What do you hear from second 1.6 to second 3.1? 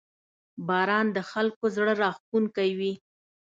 زړه راښکونکی وي.